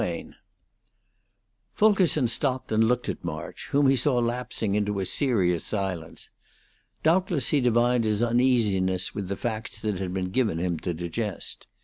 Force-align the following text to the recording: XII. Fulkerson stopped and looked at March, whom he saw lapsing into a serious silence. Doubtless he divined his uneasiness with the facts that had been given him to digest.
XII. 0.01 0.31
Fulkerson 1.75 2.27
stopped 2.27 2.71
and 2.71 2.85
looked 2.85 3.07
at 3.07 3.23
March, 3.23 3.67
whom 3.69 3.87
he 3.87 3.95
saw 3.95 4.17
lapsing 4.17 4.73
into 4.73 4.99
a 4.99 5.05
serious 5.05 5.63
silence. 5.63 6.31
Doubtless 7.03 7.49
he 7.49 7.61
divined 7.61 8.03
his 8.05 8.23
uneasiness 8.23 9.13
with 9.13 9.27
the 9.27 9.37
facts 9.37 9.79
that 9.81 9.99
had 9.99 10.11
been 10.11 10.31
given 10.31 10.57
him 10.57 10.79
to 10.79 10.95
digest. 10.95 11.67